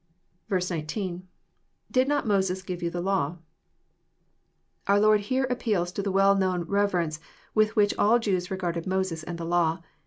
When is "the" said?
2.89-3.03, 6.01-6.11, 9.37-9.45